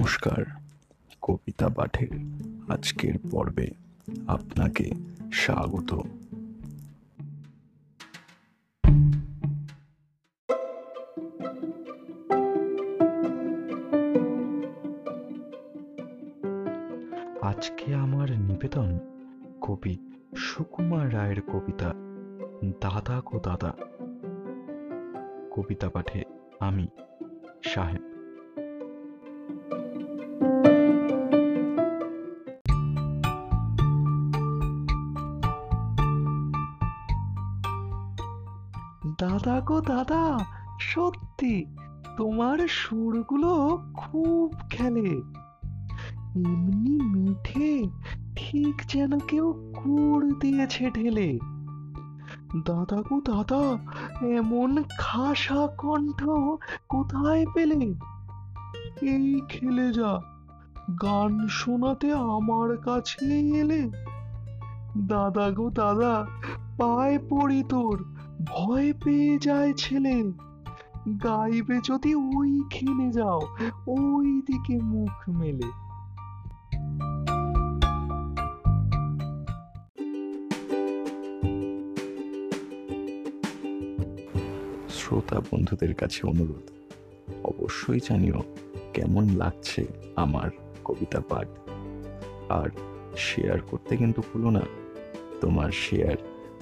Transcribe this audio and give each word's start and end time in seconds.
নমস্কার, 0.00 0.44
কবিতা 1.22 1.68
পাঠের 1.68 2.08
আজকের 2.68 3.14
পর্বে 3.30 3.68
আপনাকে 4.26 4.90
স্বাগত। 5.32 5.90
আজকে 17.40 17.94
আমার 17.94 18.40
নিবেদন 18.40 18.98
কবি 19.60 19.98
সুকুমার 20.36 21.14
রায়ের 21.14 21.40
কবিতা, 21.40 21.92
দাদা 22.80 23.22
গো 23.26 23.40
দাদা। 23.40 23.72
কবিতা 25.50 25.88
পাঠে 25.88 26.24
আমি 26.60 26.88
সাহেব 27.64 27.99
দাদা 39.20 39.60
গো 39.60 39.80
দাদা, 39.80 40.38
সত্যি 40.80 41.66
তোমার 42.16 42.68
সুরগুলো 42.68 43.82
খুব 43.94 44.54
খেলে। 44.70 45.22
এমনি 46.36 47.00
মিঠে 47.02 47.84
ঠিক 48.36 48.82
যেন 48.88 49.18
কেউ 49.18 49.52
গুড় 49.52 50.30
দিয়েছে 50.40 50.90
ঢেলে। 50.90 51.38
দাদা 52.66 52.96
গো 52.96 53.20
দাদা, 53.20 53.78
এমন 54.26 54.82
খাসা 54.98 55.66
কণ্ঠ 55.78 56.22
কোথায় 56.88 57.46
পেলে? 57.54 57.94
এই 59.02 59.40
খেলে 59.48 59.92
যা, 59.92 60.20
গান 61.02 61.48
শোনাতে 61.48 62.12
আমার 62.12 62.76
কাছে 62.76 63.40
এলে। 63.60 63.90
দাদা 64.98 65.50
গো 65.50 65.70
দাদা, 65.70 66.26
পায়ে 66.78 67.18
পড়ি 67.18 67.62
তোর 67.68 68.19
ভয় 68.46 68.92
পেয়ে 69.04 69.38
যায় 69.38 69.72
ছেলে 69.72 70.22
গাইবে 71.24 71.80
যদি 71.84 72.14
ওই 72.14 72.50
ওইখানে 72.50 73.12
যাও, 73.12 73.40
ওই 73.86 74.42
দিকে 74.46 74.78
মুখ 74.82 75.28
মেলে। 75.28 75.70
শ্রোতা 84.88 85.40
বন্ধুদের 85.40 85.94
কাছে 85.94 86.26
অনুরোধ, 86.26 86.70
অবশ্যই 87.44 88.00
জানিও 88.08 88.42
কেমন 88.94 89.28
লাগছে 89.28 89.86
আমার 90.16 90.50
কবিতা 90.84 91.20
পাঠ। 91.28 91.48
আর 92.48 92.68
শেয়ার 93.16 93.60
করতে 93.60 93.96
কিন্তু 93.96 94.22
ভুলো 94.32 94.50
না। 94.50 94.60
তোমার 95.40 95.70
শেয়ার 95.70 96.16